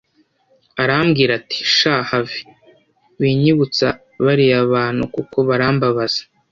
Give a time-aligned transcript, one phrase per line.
[0.81, 2.37] arambwira ati sha have,
[3.19, 3.87] winyubutsa
[4.25, 6.21] bariya bantu kuko barambabaza